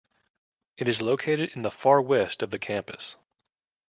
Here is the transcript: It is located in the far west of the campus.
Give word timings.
It 0.77 0.87
is 0.87 1.03
located 1.03 1.55
in 1.55 1.61
the 1.61 1.69
far 1.69 2.01
west 2.01 2.41
of 2.41 2.49
the 2.49 2.57
campus. 2.57 3.17